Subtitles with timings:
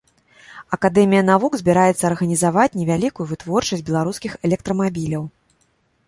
[0.75, 5.23] Акадэмія навук збіраецца арганізаваць невялікую вытворчасць беларускіх электрамабіляў.